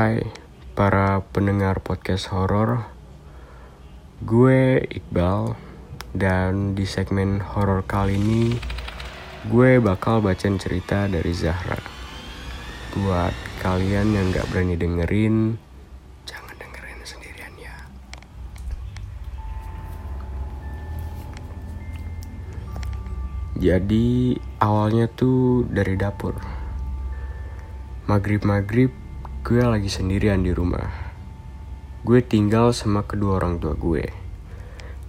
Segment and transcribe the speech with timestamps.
[0.00, 0.24] Hai
[0.72, 2.88] para pendengar podcast horor,
[4.24, 5.60] gue Iqbal
[6.16, 8.56] dan di segmen horor kali ini
[9.52, 11.76] gue bakal bacain cerita dari Zahra.
[12.96, 15.60] Buat kalian yang gak berani dengerin,
[16.24, 17.76] jangan dengerin sendirian ya.
[23.60, 26.40] Jadi awalnya tuh dari dapur.
[28.08, 29.09] Maghrib-maghrib
[29.50, 31.10] gue lagi sendirian di rumah.
[32.06, 34.06] Gue tinggal sama kedua orang tua gue.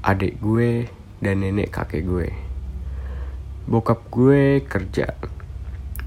[0.02, 0.90] Adik gue
[1.22, 2.34] dan nenek kakek gue.
[3.70, 5.14] Bokap gue kerja.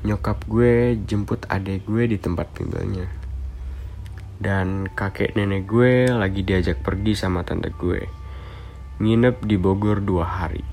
[0.02, 3.06] Nyokap gue jemput adik gue di tempat bimbelnya.
[4.42, 8.02] Dan kakek nenek gue lagi diajak pergi sama tante gue.
[8.98, 10.66] Nginep di Bogor dua hari.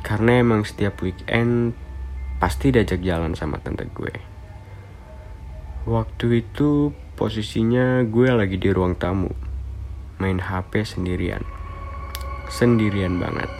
[0.00, 1.76] Karena emang setiap weekend
[2.40, 4.33] pasti diajak jalan sama tante gue.
[5.84, 9.28] Waktu itu posisinya gue lagi di ruang tamu,
[10.16, 11.44] main HP sendirian.
[12.48, 13.52] Sendirian banget.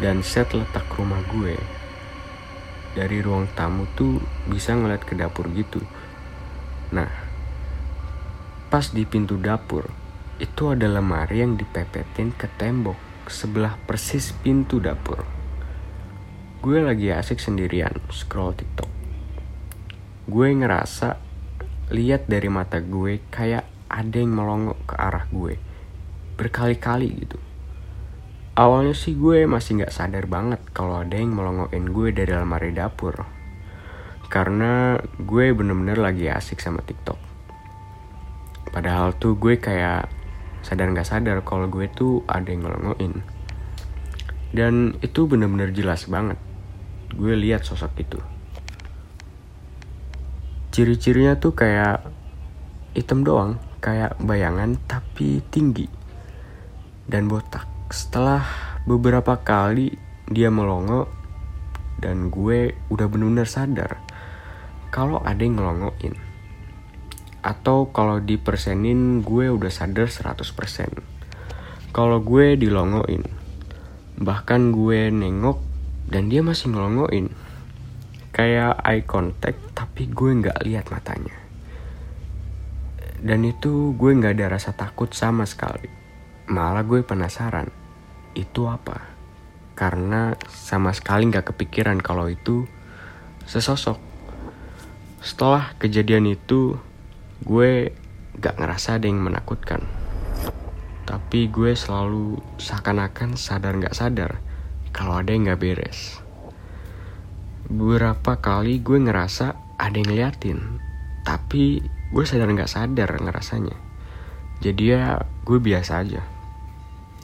[0.00, 1.60] Dan set letak rumah gue
[2.96, 4.16] dari ruang tamu tuh
[4.48, 5.84] bisa ngeliat ke dapur gitu.
[6.96, 7.12] Nah,
[8.72, 9.92] pas di pintu dapur,
[10.40, 12.96] itu ada lemari yang dipepetin ke tembok
[13.28, 15.20] sebelah persis pintu dapur.
[16.64, 18.99] Gue lagi asik sendirian scroll TikTok.
[20.30, 21.18] Gue ngerasa
[21.90, 25.58] lihat dari mata gue kayak ada yang melongo ke arah gue
[26.38, 27.38] berkali-kali gitu.
[28.54, 33.26] Awalnya sih gue masih nggak sadar banget kalau ada yang melongokin gue dari lemari dapur.
[34.30, 37.18] Karena gue bener-bener lagi asik sama TikTok.
[38.70, 40.06] Padahal tuh gue kayak
[40.62, 43.26] sadar nggak sadar kalau gue tuh ada yang ngelongoin.
[44.54, 46.38] Dan itu bener-bener jelas banget.
[47.18, 48.22] Gue lihat sosok itu.
[50.70, 52.06] Ciri-cirinya tuh kayak
[52.94, 55.90] hitam doang, kayak bayangan tapi tinggi
[57.10, 57.66] dan botak.
[57.90, 58.46] Setelah
[58.86, 59.98] beberapa kali
[60.30, 61.10] dia melongo
[61.98, 63.98] dan gue udah bener-bener sadar
[64.94, 66.14] kalau ada yang ngelongoin.
[67.40, 70.38] Atau kalau dipersenin gue udah sadar 100%.
[71.90, 73.26] Kalau gue dilongoin.
[74.20, 75.58] Bahkan gue nengok
[76.06, 77.32] dan dia masih ngelongoin.
[78.30, 81.36] Kayak eye contact tapi gue nggak lihat matanya.
[83.20, 85.90] Dan itu gue nggak ada rasa takut sama sekali.
[86.48, 87.68] Malah gue penasaran,
[88.32, 89.06] itu apa?
[89.76, 92.64] Karena sama sekali nggak kepikiran kalau itu
[93.50, 93.98] sesosok.
[95.20, 96.80] Setelah kejadian itu,
[97.44, 97.92] gue
[98.40, 99.84] gak ngerasa ada yang menakutkan.
[101.04, 104.40] Tapi gue selalu seakan-akan sadar gak sadar
[104.96, 106.24] kalau ada yang gak beres.
[107.70, 110.58] Beberapa kali gue ngerasa ada yang ngeliatin,
[111.22, 111.78] tapi
[112.10, 113.78] gue sadar gak sadar ngerasanya.
[114.58, 116.18] Jadi ya gue biasa aja.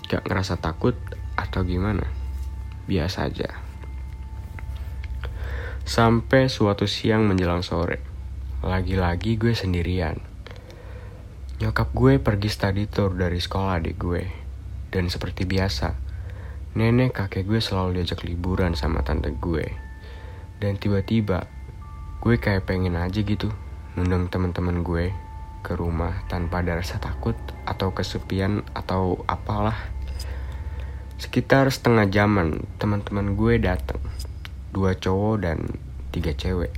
[0.06, 0.94] Gak ngerasa takut
[1.34, 2.06] atau gimana.
[2.86, 3.58] Biasa aja.
[5.82, 7.98] Sampai suatu siang menjelang sore.
[8.62, 10.22] Lagi-lagi gue sendirian.
[11.58, 14.22] Nyokap gue pergi study tour dari sekolah adik gue.
[14.94, 15.98] Dan seperti biasa,
[16.78, 19.85] nenek kakek gue selalu diajak liburan sama tante gue.
[20.56, 21.44] Dan tiba-tiba,
[22.25, 23.53] gue kayak pengen aja gitu
[23.97, 25.09] ngundang teman-teman gue
[25.65, 27.34] ke rumah tanpa ada rasa takut
[27.65, 29.77] atau kesepian atau apalah.
[31.17, 33.99] Sekitar setengah jaman, teman-teman gue datang.
[34.69, 35.59] Dua cowok dan
[36.12, 36.77] tiga cewek.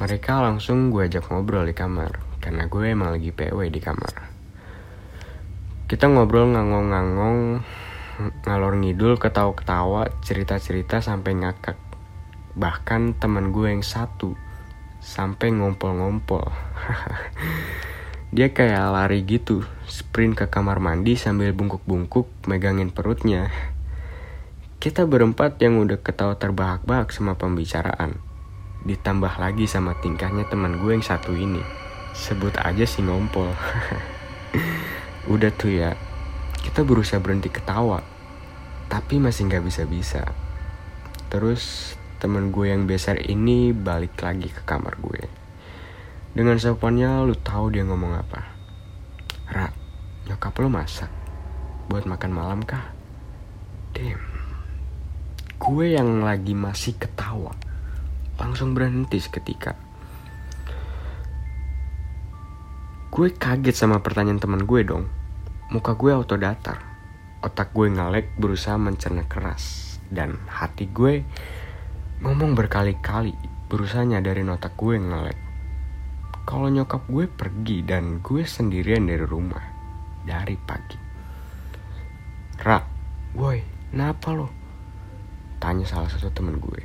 [0.00, 4.14] Mereka langsung gue ajak ngobrol di kamar, karena gue emang lagi PW di kamar.
[5.84, 7.60] Kita ngobrol ngangong-ngangong,
[8.48, 11.76] ngalor ngidul, ketawa-ketawa, cerita-cerita sampai ngakak.
[12.54, 14.38] Bahkan teman gue yang satu,
[15.02, 16.48] sampai ngompol-ngompol.
[18.34, 23.50] Dia kayak lari gitu, sprint ke kamar mandi sambil bungkuk-bungkuk megangin perutnya.
[24.82, 28.18] Kita berempat yang udah ketawa terbahak-bahak sama pembicaraan.
[28.82, 31.62] Ditambah lagi sama tingkahnya teman gue yang satu ini.
[32.10, 33.48] Sebut aja si ngompol.
[35.32, 35.94] udah tuh ya,
[36.60, 38.02] kita berusaha berhenti ketawa.
[38.90, 40.26] Tapi masih gak bisa-bisa.
[41.32, 41.94] Terus
[42.24, 45.28] teman gue yang besar ini balik lagi ke kamar gue.
[46.32, 48.40] Dengan sopannya lu tahu dia ngomong apa.
[49.52, 49.68] Ra,
[50.24, 51.12] nyokap lu masak
[51.92, 52.96] buat makan malam kah?
[53.92, 54.24] Damn.
[55.60, 57.52] Gue yang lagi masih ketawa
[58.40, 59.76] langsung berhenti seketika.
[63.12, 65.12] Gue kaget sama pertanyaan teman gue dong.
[65.68, 66.80] Muka gue auto datar.
[67.44, 70.00] Otak gue ngalek berusaha mencerna keras.
[70.08, 71.20] Dan hati gue
[72.24, 73.36] ngomong berkali-kali
[73.68, 75.36] berusaha nyadarin otak gue ngelek.
[76.48, 79.60] kalau nyokap gue pergi dan gue sendirian dari rumah
[80.24, 80.96] dari pagi.
[82.64, 82.84] Rak,
[83.36, 83.60] woi,
[83.92, 84.48] kenapa lo?
[85.60, 86.80] Tanya salah satu temen gue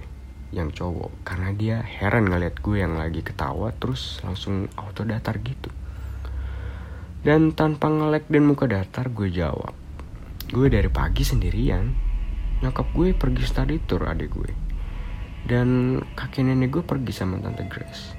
[0.52, 5.72] yang cowok karena dia heran ngeliat gue yang lagi ketawa terus langsung auto datar gitu.
[7.24, 9.72] Dan tanpa ngelek dan muka datar gue jawab,
[10.52, 11.96] gue dari pagi sendirian.
[12.60, 14.69] Nyokap gue pergi study tour adik gue.
[15.50, 18.13] Dan kakek nenek gue pergi sama tante Grace.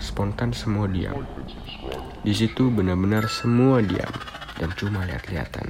[0.00, 1.20] Spontan semua diam.
[2.24, 4.08] Di situ benar-benar semua diam
[4.56, 5.68] dan cuma lihat-lihatan.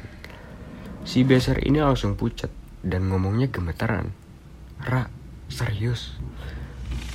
[1.02, 2.54] Si beser ini langsung pucat
[2.86, 4.14] dan ngomongnya gemetaran.
[4.86, 5.10] Ra,
[5.50, 6.14] serius?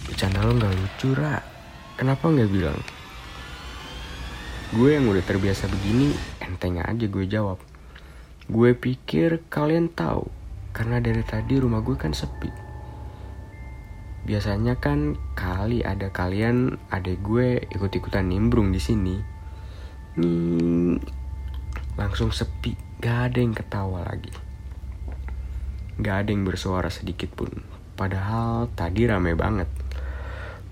[0.04, 1.40] Bercanda lo gak lucu, Ra.
[1.96, 2.76] Kenapa gak bilang?
[4.76, 6.12] Gue yang udah terbiasa begini,
[6.44, 7.56] enteng aja gue jawab.
[8.52, 10.28] Gue pikir kalian tahu,
[10.76, 12.67] karena dari tadi rumah gue kan sepi.
[14.28, 19.16] Biasanya kan kali ada kalian, adek gue ikut-ikutan nimbrung di sini.
[20.20, 21.00] Nih,
[21.96, 24.36] langsung sepi, gak ada yang ketawa lagi.
[26.04, 27.64] Gak ada yang bersuara sedikit pun.
[27.96, 29.72] Padahal tadi rame banget.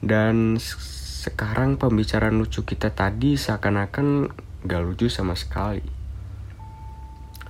[0.03, 4.35] Dan sekarang pembicaraan lucu kita tadi seakan-akan
[4.67, 5.95] gak lucu sama sekali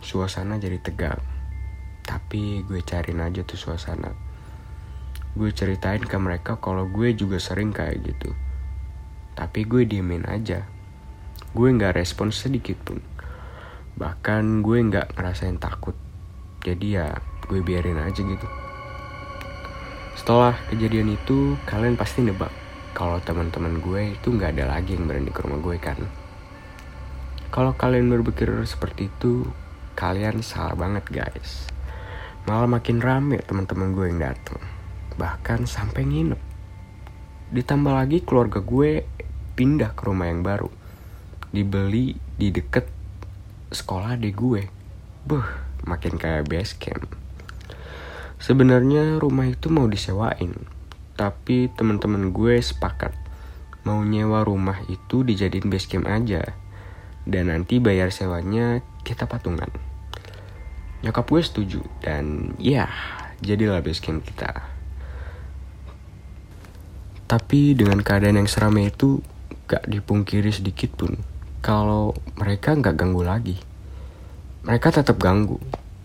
[0.05, 1.17] suasana jadi tegang.
[2.05, 4.13] Tapi gue cariin aja tuh suasana.
[5.35, 8.31] Gue ceritain ke mereka kalau gue juga sering kayak gitu.
[9.35, 10.63] Tapi gue diemin aja.
[11.51, 13.03] Gue gak respon sedikit pun.
[13.99, 15.95] Bahkan gue gak ngerasain takut.
[16.63, 17.13] Jadi ya
[17.45, 18.47] gue biarin aja gitu.
[20.15, 22.49] Setelah kejadian itu, kalian pasti nebak
[22.95, 25.99] kalau teman-teman gue itu nggak ada lagi yang berani ke rumah gue kan.
[27.51, 29.43] Kalau kalian berpikir seperti itu,
[29.99, 31.67] kalian salah banget guys.
[32.47, 34.74] Malah makin rame teman-teman gue yang datang.
[35.15, 36.41] Bahkan sampai nginep.
[37.55, 39.07] Ditambah lagi keluarga gue
[39.55, 40.67] pindah ke rumah yang baru.
[41.55, 42.91] Dibeli di deket
[43.71, 44.67] sekolah di gue.
[45.23, 45.47] Buh,
[45.87, 47.07] makin kayak base camp.
[48.35, 50.53] Sebenarnya rumah itu mau disewain,
[51.15, 53.15] tapi teman-teman gue sepakat
[53.87, 56.43] mau nyewa rumah itu dijadiin base camp aja.
[57.25, 59.71] Dan nanti bayar sewanya kita patungan.
[61.01, 62.89] Nyokap gue setuju dan ya
[63.41, 64.74] jadilah base camp kita.
[67.25, 69.21] Tapi dengan keadaan yang seramai itu
[69.65, 71.17] gak dipungkiri sedikit pun
[71.65, 73.57] kalau mereka gak ganggu lagi.
[74.65, 75.57] Mereka tetap ganggu.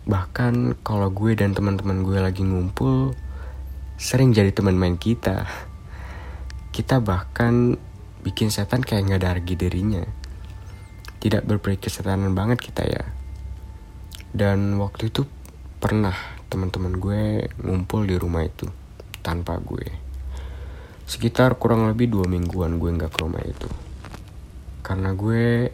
[0.08, 3.12] Bahkan kalau gue dan teman-teman gue lagi ngumpul,
[4.00, 5.44] sering jadi teman main kita.
[6.72, 7.76] Kita bahkan
[8.24, 10.04] bikin setan kayak gak ada harga dirinya
[11.20, 13.04] tidak berpikir setanan banget kita ya
[14.32, 15.28] dan waktu itu
[15.76, 16.16] pernah
[16.48, 17.22] teman-teman gue
[17.60, 18.64] ngumpul di rumah itu
[19.20, 19.84] tanpa gue
[21.10, 23.66] sekitar kurang lebih dua mingguan gue nggak ke rumah itu.
[24.86, 25.66] Karena gue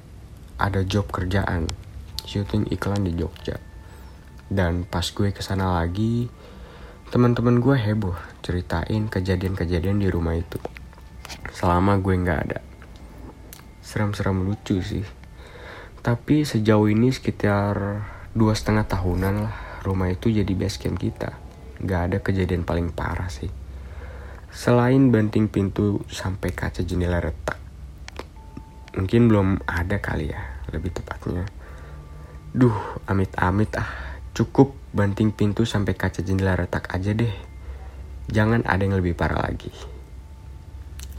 [0.57, 1.69] ada job kerjaan
[2.25, 3.61] syuting iklan di Jogja.
[4.49, 6.33] Dan pas gue ke sana lagi
[7.13, 10.57] teman-teman gue heboh ceritain kejadian-kejadian di rumah itu.
[11.53, 12.65] Selama gue nggak ada.
[13.85, 15.05] Seram-seram lucu sih.
[16.01, 17.77] Tapi sejauh ini sekitar
[18.33, 21.37] dua setengah tahunan lah rumah itu jadi base camp kita.
[21.85, 23.66] Gak ada kejadian paling parah sih.
[24.57, 27.61] Selain banting pintu sampai kaca jendela retak.
[28.97, 30.41] Mungkin belum ada kali ya,
[30.73, 31.45] lebih tepatnya.
[32.57, 34.17] Duh, amit-amit ah.
[34.33, 37.33] Cukup banting pintu sampai kaca jendela retak aja deh.
[38.33, 39.69] Jangan ada yang lebih parah lagi.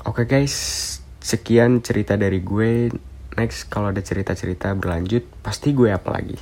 [0.02, 0.58] Oke guys,
[1.22, 2.90] sekian cerita dari gue
[3.38, 6.40] next kalau ada cerita-cerita berlanjut pasti gue apa lagi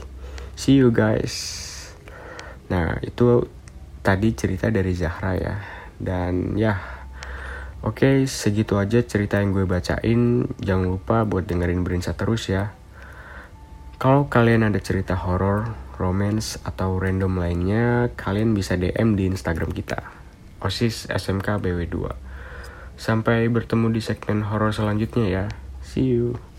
[0.56, 1.74] see you guys
[2.72, 3.50] nah itu
[4.06, 6.82] tadi cerita dari Zahra ya dan ya
[7.86, 10.50] oke okay, segitu aja cerita yang gue bacain.
[10.60, 12.74] Jangan lupa buat dengerin Berinsa terus ya.
[13.96, 20.04] Kalau kalian ada cerita horor romance atau random lainnya kalian bisa DM di Instagram kita.
[20.60, 21.96] OSIS SMK BW2
[22.96, 25.46] sampai bertemu di segmen horor selanjutnya ya.
[25.84, 26.55] See you